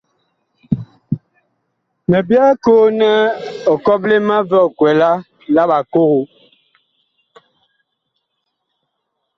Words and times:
Mi 2.09 2.17
byɛɛ 2.27 2.51
koo 2.63 2.85
nɛ 2.99 3.09
ɔ 3.71 3.73
kɔple 3.85 4.15
má 4.27 4.35
vi 4.49 4.57
ɔkwɛlaa 4.67 5.17
la 5.53 5.63
bakogo. 5.69 6.21